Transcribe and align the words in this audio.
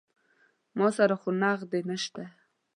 ما 0.77 0.87
سره 0.97 1.15
خو 1.21 1.29
نقدې 1.41 1.79
نه 1.89 1.97
شته. 2.03 2.23